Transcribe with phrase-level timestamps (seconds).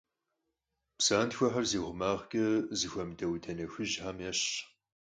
[0.97, 2.45] Псантхуэхэр зи гъумагъкӀэ
[2.79, 4.55] зэхуэмыдэ Ӏуданэ хужьхэм ещхьщ.